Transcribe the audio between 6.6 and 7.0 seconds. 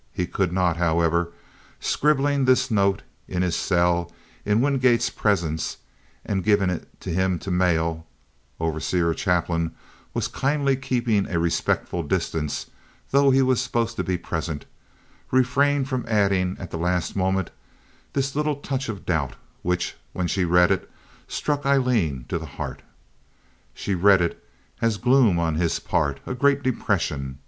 it